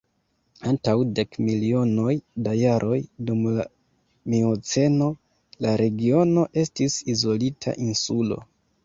[0.69, 2.15] Antaŭ dek milionoj
[2.47, 3.65] da jaroj, dum la
[4.35, 5.11] mioceno,
[5.67, 8.41] la regiono estis izolita insulo.